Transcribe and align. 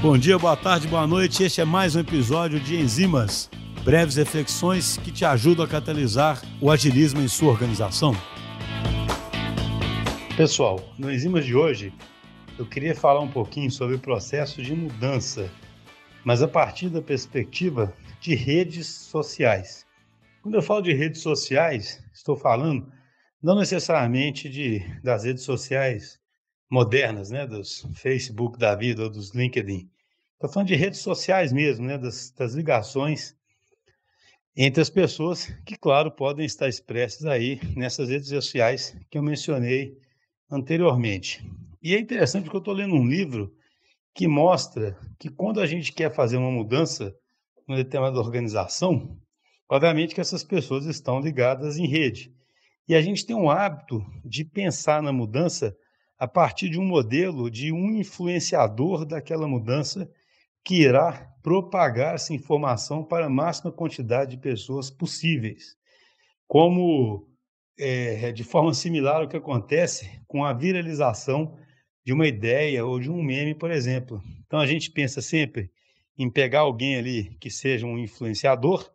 Bom 0.00 0.16
dia, 0.16 0.38
boa 0.38 0.56
tarde, 0.56 0.86
boa 0.86 1.06
noite. 1.06 1.42
Este 1.42 1.60
é 1.60 1.64
mais 1.64 1.96
um 1.96 2.00
episódio 2.00 2.60
de 2.60 2.76
Enzimas, 2.76 3.50
breves 3.84 4.14
reflexões 4.14 4.96
que 4.98 5.10
te 5.10 5.24
ajudam 5.24 5.64
a 5.64 5.68
catalisar 5.68 6.40
o 6.60 6.70
agilismo 6.70 7.20
em 7.20 7.26
sua 7.26 7.50
organização. 7.50 8.14
Pessoal, 10.36 10.78
no 10.96 11.12
Enzimas 11.12 11.44
de 11.44 11.56
hoje, 11.56 11.92
eu 12.58 12.64
queria 12.64 12.94
falar 12.94 13.20
um 13.20 13.30
pouquinho 13.30 13.70
sobre 13.70 13.96
o 13.96 13.98
processo 13.98 14.62
de 14.62 14.74
mudança, 14.74 15.50
mas 16.24 16.42
a 16.42 16.48
partir 16.48 16.88
da 16.88 17.02
perspectiva 17.02 17.92
de 18.20 18.34
redes 18.34 18.86
sociais. 18.86 19.84
Quando 20.42 20.54
eu 20.54 20.62
falo 20.62 20.82
de 20.82 20.92
redes 20.92 21.22
sociais, 21.22 22.02
estou 22.14 22.36
falando 22.36 22.86
não 23.42 23.56
necessariamente 23.56 24.48
de, 24.48 24.80
das 25.02 25.24
redes 25.24 25.42
sociais 25.42 26.18
modernas, 26.70 27.30
né, 27.30 27.46
dos 27.46 27.86
Facebook 27.94 28.58
da 28.58 28.74
vida 28.74 29.04
ou 29.04 29.10
dos 29.10 29.34
LinkedIn. 29.34 29.88
Estou 30.34 30.50
falando 30.50 30.68
de 30.68 30.74
redes 30.74 31.00
sociais 31.00 31.52
mesmo, 31.52 31.86
né, 31.86 31.98
das, 31.98 32.30
das 32.30 32.54
ligações 32.54 33.36
entre 34.60 34.82
as 34.82 34.90
pessoas 34.90 35.46
que, 35.64 35.76
claro, 35.76 36.10
podem 36.10 36.44
estar 36.44 36.68
expressas 36.68 37.24
aí 37.26 37.60
nessas 37.76 38.08
redes 38.08 38.28
sociais 38.28 38.96
que 39.08 39.16
eu 39.16 39.22
mencionei 39.22 39.96
anteriormente. 40.50 41.48
E 41.80 41.94
é 41.94 41.98
interessante 42.00 42.44
porque 42.44 42.56
eu 42.56 42.60
estou 42.60 42.74
lendo 42.74 42.94
um 42.94 43.06
livro 43.06 43.54
que 44.12 44.26
mostra 44.26 44.98
que 45.16 45.28
quando 45.28 45.60
a 45.60 45.66
gente 45.66 45.92
quer 45.92 46.12
fazer 46.12 46.38
uma 46.38 46.50
mudança 46.50 47.14
em 47.56 47.72
uma 47.72 47.76
determinada 47.76 48.18
organização, 48.18 49.16
obviamente 49.70 50.12
que 50.12 50.20
essas 50.20 50.42
pessoas 50.42 50.86
estão 50.86 51.20
ligadas 51.20 51.78
em 51.78 51.86
rede. 51.86 52.34
E 52.88 52.96
a 52.96 53.00
gente 53.00 53.24
tem 53.24 53.36
um 53.36 53.48
hábito 53.48 54.04
de 54.24 54.44
pensar 54.44 55.00
na 55.00 55.12
mudança 55.12 55.76
a 56.18 56.26
partir 56.26 56.68
de 56.68 56.78
um 56.78 56.84
modelo 56.84 57.50
de 57.50 57.72
um 57.72 57.90
influenciador 57.94 59.04
daquela 59.04 59.46
mudança 59.46 60.10
que 60.64 60.82
irá 60.82 61.32
propagar 61.42 62.14
essa 62.14 62.34
informação 62.34 63.04
para 63.04 63.26
a 63.26 63.30
máxima 63.30 63.70
quantidade 63.70 64.32
de 64.32 64.36
pessoas 64.36 64.90
possíveis. 64.90 65.76
Como 66.46 67.26
é, 67.78 68.32
de 68.32 68.42
forma 68.42 68.74
similar 68.74 69.22
ao 69.22 69.28
que 69.28 69.36
acontece 69.36 70.20
com 70.26 70.44
a 70.44 70.52
viralização 70.52 71.56
de 72.04 72.12
uma 72.12 72.26
ideia 72.26 72.84
ou 72.84 72.98
de 72.98 73.10
um 73.10 73.22
meme, 73.22 73.54
por 73.54 73.70
exemplo. 73.70 74.20
Então 74.46 74.58
a 74.58 74.66
gente 74.66 74.90
pensa 74.90 75.20
sempre 75.20 75.70
em 76.18 76.28
pegar 76.28 76.60
alguém 76.60 76.96
ali 76.96 77.36
que 77.38 77.50
seja 77.50 77.86
um 77.86 77.98
influenciador, 77.98 78.90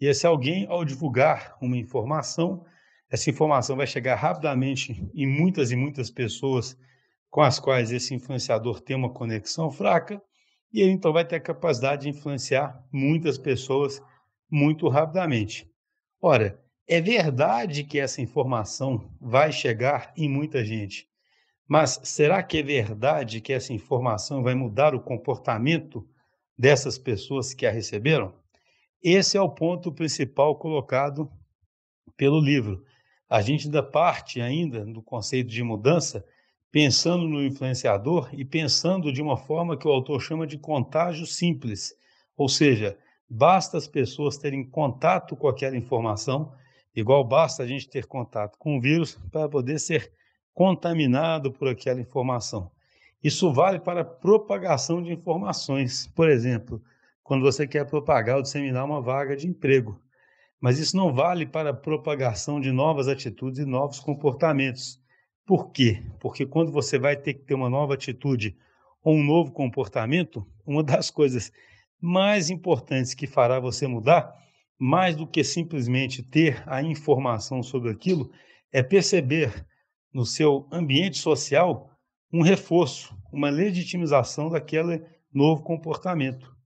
e 0.00 0.06
esse 0.06 0.26
alguém, 0.26 0.66
ao 0.68 0.84
divulgar 0.84 1.56
uma 1.60 1.76
informação, 1.76 2.64
essa 3.10 3.30
informação 3.30 3.76
vai 3.76 3.86
chegar 3.86 4.16
rapidamente 4.16 5.08
em 5.14 5.26
muitas 5.26 5.70
e 5.70 5.76
muitas 5.76 6.10
pessoas 6.10 6.76
com 7.30 7.40
as 7.40 7.58
quais 7.58 7.90
esse 7.92 8.14
influenciador 8.14 8.80
tem 8.80 8.96
uma 8.96 9.12
conexão 9.12 9.70
fraca, 9.70 10.20
e 10.72 10.80
ele 10.80 10.92
então 10.92 11.12
vai 11.12 11.24
ter 11.24 11.36
a 11.36 11.40
capacidade 11.40 12.02
de 12.02 12.08
influenciar 12.10 12.82
muitas 12.92 13.38
pessoas 13.38 14.02
muito 14.50 14.88
rapidamente. 14.88 15.70
Ora, 16.20 16.60
é 16.86 17.00
verdade 17.00 17.84
que 17.84 17.98
essa 17.98 18.20
informação 18.20 19.10
vai 19.20 19.52
chegar 19.52 20.12
em 20.16 20.28
muita 20.28 20.64
gente, 20.64 21.08
mas 21.66 22.00
será 22.02 22.42
que 22.42 22.58
é 22.58 22.62
verdade 22.62 23.42
que 23.42 23.52
essa 23.52 23.72
informação 23.72 24.42
vai 24.42 24.54
mudar 24.54 24.94
o 24.94 25.00
comportamento 25.00 26.08
dessas 26.56 26.98
pessoas 26.98 27.52
que 27.52 27.66
a 27.66 27.70
receberam? 27.70 28.34
Esse 29.02 29.36
é 29.36 29.40
o 29.40 29.50
ponto 29.50 29.92
principal 29.92 30.56
colocado 30.56 31.30
pelo 32.16 32.40
livro. 32.40 32.82
A 33.28 33.42
gente 33.42 33.66
ainda 33.66 33.82
parte 33.82 34.40
ainda 34.40 34.84
do 34.84 35.02
conceito 35.02 35.50
de 35.50 35.62
mudança 35.62 36.24
pensando 36.70 37.28
no 37.28 37.44
influenciador 37.44 38.28
e 38.32 38.44
pensando 38.44 39.12
de 39.12 39.20
uma 39.20 39.36
forma 39.36 39.76
que 39.76 39.86
o 39.86 39.90
autor 39.90 40.20
chama 40.20 40.46
de 40.46 40.58
contágio 40.58 41.26
simples, 41.26 41.94
ou 42.36 42.48
seja, 42.48 42.96
basta 43.28 43.76
as 43.76 43.86
pessoas 43.86 44.38
terem 44.38 44.64
contato 44.64 45.36
com 45.36 45.48
aquela 45.48 45.76
informação, 45.76 46.52
igual 46.94 47.24
basta 47.24 47.62
a 47.62 47.66
gente 47.66 47.88
ter 47.88 48.06
contato 48.06 48.56
com 48.58 48.78
o 48.78 48.80
vírus 48.80 49.18
para 49.30 49.48
poder 49.48 49.78
ser 49.78 50.12
contaminado 50.54 51.52
por 51.52 51.68
aquela 51.68 52.00
informação. 52.00 52.70
Isso 53.22 53.52
vale 53.52 53.80
para 53.80 54.04
propagação 54.04 55.02
de 55.02 55.12
informações. 55.12 56.06
Por 56.14 56.30
exemplo, 56.30 56.82
quando 57.22 57.42
você 57.42 57.66
quer 57.66 57.84
propagar 57.84 58.36
ou 58.36 58.42
disseminar 58.42 58.84
uma 58.84 59.00
vaga 59.02 59.36
de 59.36 59.46
emprego. 59.46 60.00
Mas 60.60 60.78
isso 60.78 60.96
não 60.96 61.12
vale 61.12 61.46
para 61.46 61.70
a 61.70 61.74
propagação 61.74 62.60
de 62.60 62.72
novas 62.72 63.06
atitudes 63.08 63.60
e 63.60 63.64
novos 63.64 64.00
comportamentos. 64.00 65.00
Por 65.46 65.70
quê? 65.70 66.02
Porque 66.20 66.44
quando 66.44 66.72
você 66.72 66.98
vai 66.98 67.16
ter 67.16 67.34
que 67.34 67.44
ter 67.44 67.54
uma 67.54 67.70
nova 67.70 67.94
atitude 67.94 68.56
ou 69.02 69.14
um 69.14 69.22
novo 69.22 69.52
comportamento, 69.52 70.46
uma 70.66 70.82
das 70.82 71.10
coisas 71.10 71.52
mais 72.00 72.50
importantes 72.50 73.14
que 73.14 73.26
fará 73.26 73.58
você 73.58 73.86
mudar, 73.86 74.32
mais 74.78 75.16
do 75.16 75.26
que 75.26 75.42
simplesmente 75.42 76.22
ter 76.22 76.62
a 76.66 76.82
informação 76.82 77.62
sobre 77.62 77.90
aquilo, 77.90 78.30
é 78.72 78.82
perceber 78.82 79.66
no 80.12 80.24
seu 80.24 80.68
ambiente 80.70 81.18
social 81.18 81.90
um 82.32 82.42
reforço, 82.42 83.16
uma 83.32 83.50
legitimização 83.50 84.50
daquele 84.50 85.02
novo 85.32 85.62
comportamento. 85.62 86.57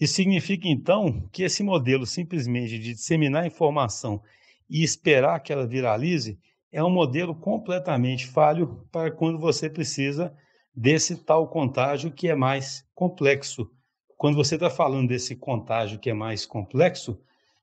Isso 0.00 0.14
significa, 0.14 0.68
então, 0.68 1.28
que 1.32 1.42
esse 1.42 1.62
modelo 1.62 2.04
simplesmente 2.04 2.78
de 2.78 2.94
disseminar 2.94 3.46
informação 3.46 4.20
e 4.68 4.82
esperar 4.82 5.40
que 5.40 5.52
ela 5.52 5.66
viralize 5.66 6.38
é 6.72 6.82
um 6.82 6.90
modelo 6.90 7.34
completamente 7.34 8.26
falho 8.26 8.84
para 8.90 9.10
quando 9.10 9.38
você 9.38 9.70
precisa 9.70 10.34
desse 10.74 11.16
tal 11.16 11.46
contágio 11.48 12.10
que 12.10 12.28
é 12.28 12.34
mais 12.34 12.84
complexo. 12.94 13.70
Quando 14.16 14.34
você 14.34 14.56
está 14.56 14.68
falando 14.68 15.08
desse 15.08 15.36
contágio 15.36 16.00
que 16.00 16.10
é 16.10 16.14
mais 16.14 16.44
complexo, 16.44 17.16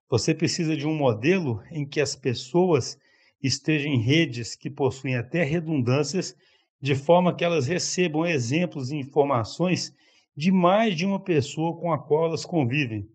você 0.10 0.34
precisa 0.34 0.78
de 0.78 0.88
um 0.88 0.96
modelo 0.96 1.62
em 1.72 1.86
que 1.86 2.00
as 2.00 2.16
pessoas 2.16 2.98
estejam 3.44 3.92
em 3.92 4.00
redes 4.00 4.56
que 4.56 4.70
possuem 4.70 5.16
até 5.16 5.44
redundâncias, 5.44 6.36
de 6.82 6.96
forma 6.96 7.36
que 7.36 7.44
elas 7.44 7.68
recebam 7.68 8.26
exemplos 8.26 8.92
e 8.92 8.96
informações 8.96 9.94
de 10.36 10.52
mais 10.52 10.96
de 10.96 11.06
uma 11.06 11.20
pessoa 11.20 11.78
com 11.78 11.92
a 11.92 12.00
qual 12.00 12.26
elas 12.26 12.46
convivem. 12.46 13.08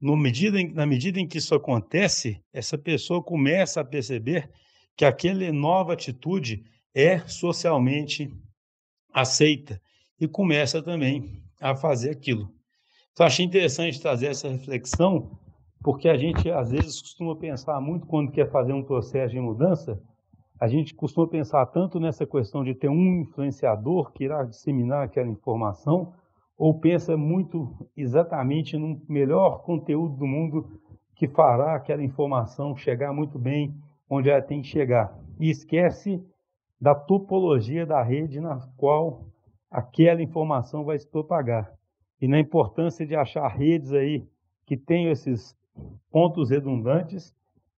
No 0.00 0.16
medida 0.16 0.60
em, 0.60 0.72
na 0.72 0.86
medida 0.86 1.18
em 1.18 1.26
que 1.26 1.38
isso 1.38 1.54
acontece, 1.54 2.42
essa 2.52 2.78
pessoa 2.78 3.22
começa 3.22 3.80
a 3.80 3.84
perceber 3.84 4.50
que 4.96 5.04
aquela 5.04 5.52
nova 5.52 5.92
atitude 5.92 6.64
é 6.94 7.18
socialmente 7.26 8.28
aceita 9.12 9.80
e 10.20 10.26
começa 10.26 10.82
também 10.82 11.42
a 11.60 11.74
fazer 11.74 12.10
aquilo. 12.10 12.52
Então, 13.12 13.26
achei 13.26 13.44
interessante 13.44 14.00
trazer 14.00 14.26
essa 14.26 14.48
reflexão, 14.48 15.38
porque 15.82 16.08
a 16.08 16.16
gente 16.16 16.50
às 16.50 16.70
vezes 16.70 17.00
costuma 17.00 17.34
pensar 17.36 17.80
muito 17.80 18.06
quando 18.06 18.30
quer 18.30 18.50
fazer 18.50 18.72
um 18.72 18.82
processo 18.82 19.34
de 19.34 19.40
mudança, 19.40 20.00
a 20.60 20.66
gente 20.66 20.94
costuma 20.94 21.26
pensar 21.26 21.66
tanto 21.66 22.00
nessa 22.00 22.26
questão 22.26 22.64
de 22.64 22.74
ter 22.74 22.88
um 22.88 23.20
influenciador 23.22 24.12
que 24.12 24.24
irá 24.24 24.44
disseminar 24.44 25.04
aquela 25.04 25.28
informação, 25.28 26.12
ou 26.58 26.74
pensa 26.78 27.16
muito 27.16 27.88
exatamente 27.96 28.76
no 28.76 29.00
melhor 29.08 29.62
conteúdo 29.62 30.16
do 30.16 30.26
mundo 30.26 30.68
que 31.14 31.28
fará 31.28 31.76
aquela 31.76 32.02
informação 32.02 32.76
chegar 32.76 33.12
muito 33.12 33.38
bem 33.38 33.72
onde 34.10 34.28
ela 34.28 34.42
tem 34.42 34.60
que 34.60 34.66
chegar. 34.66 35.16
E 35.38 35.48
esquece 35.48 36.20
da 36.80 36.94
topologia 36.94 37.86
da 37.86 38.02
rede 38.02 38.40
na 38.40 38.58
qual 38.76 39.24
aquela 39.70 40.20
informação 40.20 40.84
vai 40.84 40.98
se 40.98 41.06
propagar. 41.08 41.72
E 42.20 42.26
na 42.26 42.40
importância 42.40 43.06
de 43.06 43.14
achar 43.14 43.46
redes 43.48 43.92
aí 43.92 44.26
que 44.66 44.76
tenham 44.76 45.12
esses 45.12 45.56
pontos 46.10 46.50
redundantes 46.50 47.32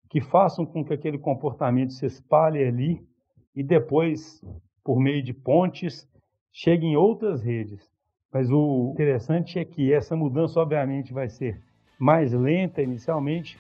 que 0.10 0.22
façam 0.22 0.66
com 0.66 0.84
que 0.86 0.94
aquele 0.94 1.18
comportamento 1.18 1.94
se 1.94 2.06
espalhe 2.06 2.64
ali 2.64 3.06
e 3.54 3.62
depois, 3.62 4.42
por 4.84 5.00
meio 5.00 5.22
de 5.22 5.34
pontes, 5.34 6.10
chegue 6.52 6.86
em 6.86 6.96
outras 6.96 7.42
redes. 7.42 7.99
Mas 8.32 8.50
o 8.52 8.92
interessante 8.94 9.58
é 9.58 9.66
que 9.66 9.92
essa 9.92 10.16
mudança, 10.16 10.60
obviamente, 10.60 11.12
vai 11.12 11.30
ser 11.30 11.60
mais 11.98 12.32
lenta 12.32 12.82
inicialmente, 12.82 13.58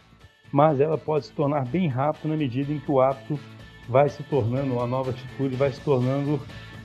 mas 0.51 0.79
ela 0.79 0.97
pode 0.97 1.25
se 1.25 1.33
tornar 1.33 1.65
bem 1.65 1.87
rápido 1.87 2.29
na 2.29 2.37
medida 2.37 2.71
em 2.71 2.79
que 2.79 2.91
o 2.91 3.01
hábito 3.01 3.39
vai 3.87 4.07
se 4.09 4.23
tornando, 4.23 4.79
a 4.79 4.87
nova 4.87 5.09
atitude 5.09 5.55
vai 5.55 5.71
se 5.71 5.81
tornando 5.81 6.39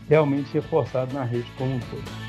realmente 0.08 0.52
reforçado 0.54 1.14
na 1.14 1.24
rede 1.24 1.50
como 1.58 1.74
um 1.74 1.80
todo. 1.80 2.23